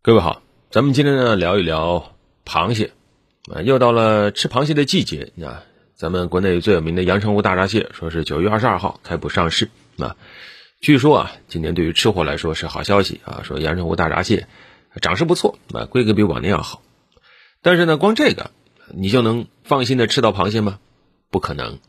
[0.00, 2.14] 各位好，咱们今天呢聊一聊
[2.46, 2.92] 螃蟹
[3.52, 5.64] 啊，又到了吃螃蟹的季节啊。
[5.96, 10.16] 咱们国内最有名的阳澄湖大闸蟹，说是九月二十二号开捕上市啊。
[10.80, 14.46] 据说啊，今年对于吃货来说是好消息啊，说阳澄湖大闸蟹
[15.02, 16.80] 长势不错啊，规格比往年要好。
[17.60, 18.52] 但是呢，光这个
[18.94, 20.78] 你就能放心的吃到螃蟹吗？
[21.28, 21.80] 不可能。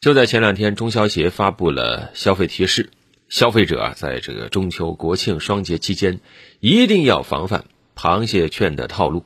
[0.00, 2.90] 就在前两天，中消协发布了消费提示。
[3.28, 6.20] 消费者啊，在这个中秋、国庆双节期间，
[6.60, 7.64] 一定要防范
[7.96, 9.24] 螃蟹券的套路，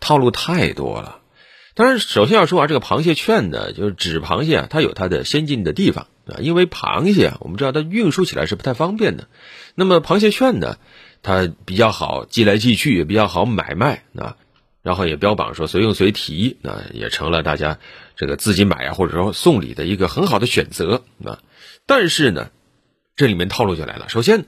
[0.00, 1.20] 套路太多了。
[1.74, 9.28] 当然，首先要说啊，这个螃蟹券呢，就是纸螃蟹啊，它有它的先进的地方啊，因为螃蟹啊，我们知道它运输起来是不太方便的。
[9.76, 10.76] 那么螃蟹券呢，
[11.22, 14.36] 它比较好寄来寄去，也比较好买卖啊，
[14.82, 17.78] 然后也标榜说随用随提啊，也成了大家
[18.16, 21.38] 这个自己买啊，或者说送礼的一个很好的选择啊。
[21.86, 22.50] 但是呢，
[23.18, 24.08] 这里面套路就来了。
[24.08, 24.46] 首先，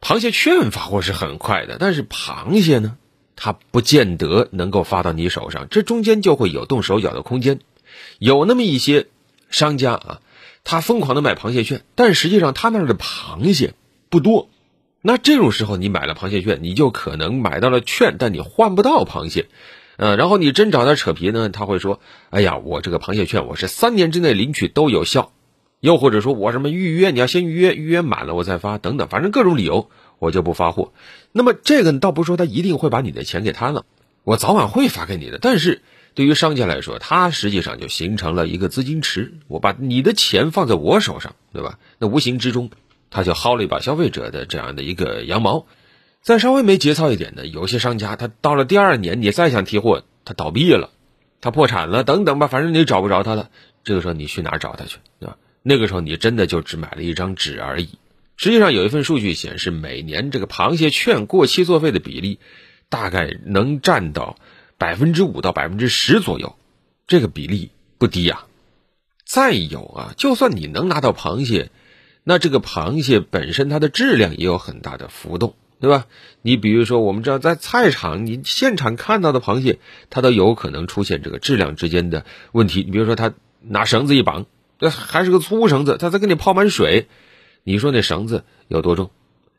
[0.00, 2.96] 螃蟹券发货是很快的，但是螃蟹呢，
[3.36, 7.60] 它不见得能够发到你手上，这中间就会有动手脚的空间。
[8.18, 9.08] 有那么一些
[9.50, 10.20] 商家啊，
[10.64, 13.74] 他疯狂的卖螃蟹券，但实际上他那儿的螃蟹
[14.08, 14.48] 不多。
[15.02, 19.48] 那这种时候，你买了螃蟹券，你就可能买到了券，但你换不到螃蟹。
[19.98, 25.30] 呃，然后你真找他扯皮呢，他会说：“哎呀，我这个螃蟹券我是三年之内领取都有效。”
[25.86, 30.92] 又或者说我什么预约，你要先预约，预约满了我再发，等等，反正各种理由我就不发货。
[31.30, 33.84] 那么这个倒不是说他一定会把你的钱给贪了，
[34.24, 35.38] 我早晚会发给你的。
[35.40, 35.82] 但是
[36.14, 41.78] 对于商家来说，他实际上就形成了一个资金池，我把你的钱放在我手上，对吧？
[41.98, 42.68] 那无形之中
[43.08, 45.66] 他就薅了一把消费者的这样的一个羊毛。
[46.20, 50.90] 再稍微没节操一点的，有些商家他到了第二年，你再想提货，他倒闭了，
[51.40, 53.50] 他破产了，等等吧，反正你找不着他了。
[53.84, 55.36] 这个时候你去哪儿找他去，对吧？
[55.68, 57.88] 那个时候你真的就只买了一张纸而已。
[58.36, 62.38] 实际上有一份数据显示，每年这个螃蟹券过期作废的比例，
[62.88, 64.36] 大概能占到
[64.78, 66.54] 百分之五到百分之十左右，
[67.08, 68.44] 这个比例不低呀。
[69.24, 71.70] 再有啊，就算你能拿到螃蟹，
[72.22, 76.06] 那这个螃蟹本身它的质量也有很大的浮动，对吧？
[76.42, 82.84] 你比如说，我们知道在菜场你现场看到的螃蟹，它都有可能出现这个质量之间的问题。
[82.84, 84.46] 你比如说，它拿绳子一绑。
[84.78, 87.08] 这还是个粗绳子，他再给你泡满水，
[87.64, 89.10] 你说那绳子有多重？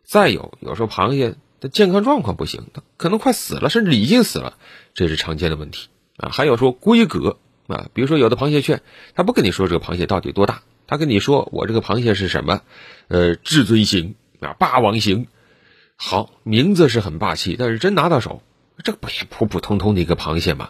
[0.04, 4.58] 再有，有时候螃蟹的健康状况不行，它可能快死了，甚至已经死了，
[4.94, 6.30] 这是常见的问题啊。
[6.30, 8.82] 还有说规格啊，比如说有的螃蟹券，
[9.16, 12.62] 他不跟你说这个螃蟹到底多大，他跟你说我这个螃蟹是什么？
[13.10, 15.28] 呃，至尊型啊，霸王型。
[15.96, 18.44] 好，名字是很霸气，但是真拿到手，
[18.84, 20.70] 这不也普普通通的一个螃蟹吗？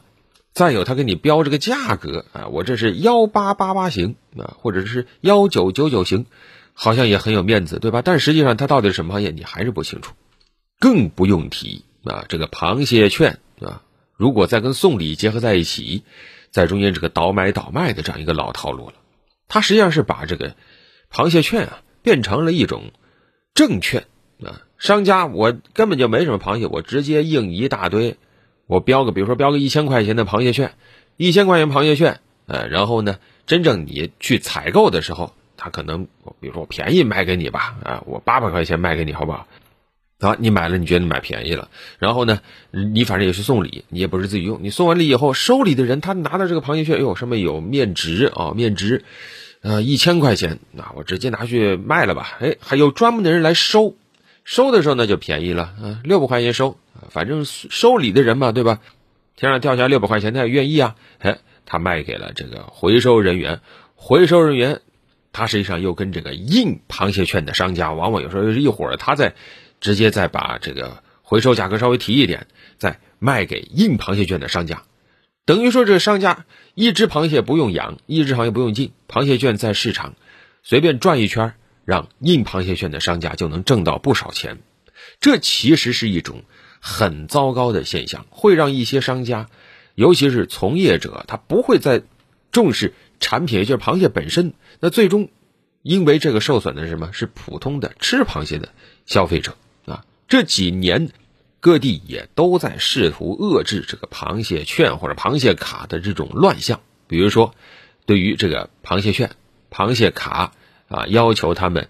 [0.57, 6.25] 再有，他给你标这个价格啊，我这是幺八八八型啊，或者是幺九九九型，
[6.73, 8.01] 好像也很有面子，对吧？
[8.01, 10.15] 但实际上它到底是什么行业，你还是不清楚。
[10.79, 13.83] 更不用提啊，这个螃蟹券啊，
[14.15, 16.01] 如果再跟送礼结合在一起，
[16.49, 18.95] 在中间这个倒买倒卖的这样一个老套路了。
[19.47, 20.55] 它实际上是把这个
[21.13, 22.85] 螃蟹券啊变成了一种
[23.53, 24.07] 证券
[24.43, 28.17] 啊，商家我根本就没什么螃蟹，我直接印一大堆。
[28.67, 30.73] 我标个，比如说标个一千块钱的螃蟹券，
[31.15, 36.05] 一千块钱螃蟹券，呃，然后呢，真正你去采购的时候，他可能，
[36.39, 39.47] 比如说我便宜卖给你吧，啊，我八百块钱卖给你，好不好？
[40.19, 41.69] 好，你买了，你觉得买便宜了，
[41.99, 42.41] 然后呢，
[42.71, 49.05] 你反正也是送礼，你也不是自己用，你送完礼以后，收礼的人他拿到这个螃蟹券，哟，上面有面值啊，面值，
[49.61, 53.95] 呃，一千块钱，那我直接拿去卖了吧，哎，还有专门的人来收，
[54.43, 56.77] 收的时候那就便宜了，啊，六百块钱收。
[57.09, 58.79] 反正收礼的人嘛，对吧？
[59.35, 60.95] 天上掉下六百块钱，他也愿意啊。
[61.19, 63.61] 哎，他卖给了这个回收人员，
[63.93, 64.81] 回收人员，
[65.31, 68.97] 他实际上又跟这个印螃蟹券的商家，往往有时候是一伙儿。
[68.97, 69.35] 他再
[69.79, 72.47] 直接再把这个回收价格稍微提一点，
[72.79, 74.81] 再卖给印螃蟹券的商家，
[75.45, 80.15] 等于说这商家一只螃蟹不用养，一只螃蟹不用进，螃蟹券在市场
[80.63, 81.53] 随便转一圈，
[81.85, 84.57] 让印螃蟹券的商家就能挣到不少钱。
[85.21, 86.41] 这其实是一种。
[86.79, 89.49] 很糟糕的现象，会让一些商家，
[89.95, 92.03] 尤其是从业者，他不会再
[92.51, 94.53] 重视产品，就是螃蟹本身。
[94.79, 95.29] 那最终，
[95.81, 97.11] 因为这个受损的是什么？
[97.13, 98.69] 是普通的吃螃蟹的
[99.05, 100.05] 消费者啊。
[100.27, 101.09] 这几年，
[101.59, 106.81] 各地也都在试图遏制这个螃蟹券或者螃蟹卡的这种乱象。
[107.07, 107.53] 比如说，
[108.05, 109.31] 对于这个螃蟹券、
[109.71, 110.53] 螃蟹卡
[110.87, 111.89] 啊，要求他们。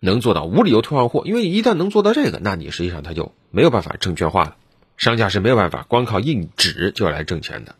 [0.00, 4.56] 能做到无理由退换货，因为一旦能做到这个，那你实际上他就没有办法证券化了。
[4.96, 7.76] 商家是没有办法光靠印纸就来挣钱的。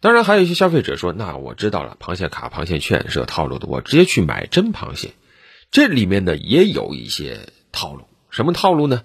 [0.00, 5.10] 当然，还有一些消费者说：“那我知道了，螃蟹卡、螃蟹券是有套路的，我直接去买真螃蟹。”
[5.70, 8.04] 这里面呢也有一些套路。
[8.30, 9.02] 什么套路呢？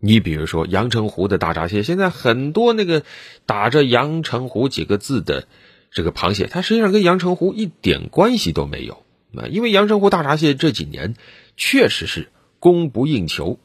[0.00, 3.02] 你比如说阳澄湖的大闸蟹，现在很多那个
[3.46, 5.48] 打着阳澄湖几个字的
[5.90, 9.02] 这个螃蟹，它实际上跟阳澄湖一点关系都没有
[9.34, 9.48] 啊。
[9.48, 11.14] 因为阳澄湖大闸蟹这几年
[11.56, 12.28] 确实是
[12.58, 13.58] 供不应求，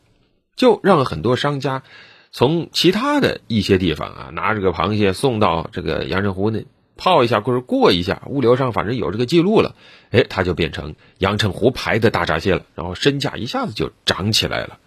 [0.59, 1.83] 就让很多商家
[2.31, 6.65] 从其他的一些地方啊拿这个螃蟹送到这个阳澄湖那
[6.97, 9.73] 泡一下或者过一下，物流上反正有这个记录了，
[10.11, 14.79] 哎，它就变成阳澄湖牌的大闸蟹了，然后身价一下子就涨起来了。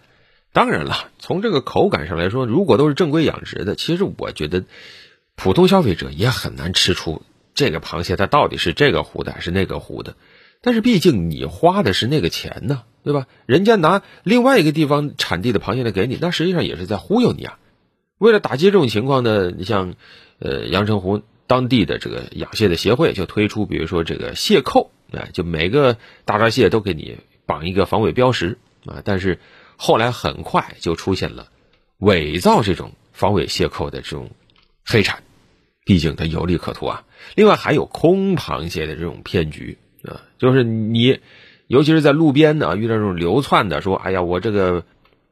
[0.51, 4.65] 当然了，从这个口感上来说，如果都是正规养殖的，其实我觉得
[5.35, 7.23] 普通消费者也很难吃出
[7.55, 10.15] 这个螃蟹它到底是这个湖的还是那个湖的。
[10.61, 13.27] 但是毕竟你花的是那个钱呢，对吧？
[13.45, 17.59] 人家拿另外一个地方产地的螃蟹来给你，那实际上也是在忽悠你啊。
[18.17, 19.95] 为了打击这种情况呢，你像
[20.39, 29.39] 呃阳澄湖当地的这个养蟹的协会就推出，比如说这个蟹扣，啊，就每个大闸蟹都给你绑一个防伪标识啊，但是。
[29.75, 31.47] 后来很快就出现了
[31.97, 34.29] 伪造这种防伪蟹扣的这种
[34.85, 35.23] 黑产，
[35.83, 37.03] 毕竟它有利可图啊。
[37.35, 41.19] 另外还有空螃蟹的这种骗局啊，就是你
[41.73, 44.83] 尤其是在路边呢遇到这种流窜的，说哎呀我这个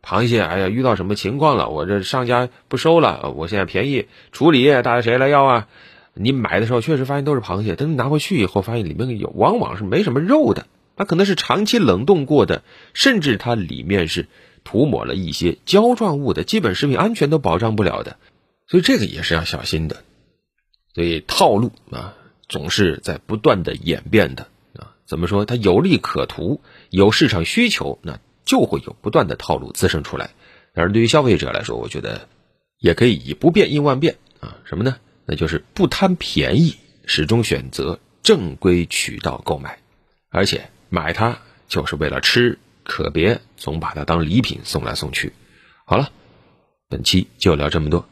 [0.02, 5.68] 螃蟹哎呀遇到什么情况了，我这上家不收了，我现在便宜处理，大家谁来要啊？
[6.16, 10.66] 你买的时候确实发现都是螃蟹，等你拿回去以后发现里面有往往是没什么肉的。
[10.96, 12.64] 它可能是长期冷冻过的，
[12.96, 14.28] 甚至它里面是
[14.64, 18.18] 涂抹了一些胶状物的，基本食品安全都保障不了的，
[18.68, 19.98] 所以这个也是要小心的。
[20.96, 22.16] 所以套路啊，
[22.50, 24.48] 总是在不断的演变的。
[25.12, 25.44] 怎么说？
[25.44, 30.30] 它有利可图，有市场需求，那就会有不断的套路滋生出来。
[30.74, 32.30] 而对于消费者来说，我觉得
[32.80, 34.56] 也可以以不变应万变啊。
[34.64, 34.96] 什么呢？
[35.26, 39.80] 那就是不贪便宜，始终选择正规渠道购买，
[40.30, 40.70] 而且。
[40.94, 45.34] 买它就是为了吃，可别总把它当礼品送来送去。
[45.86, 46.10] 好了，
[46.88, 48.06] 本期就聊这么多。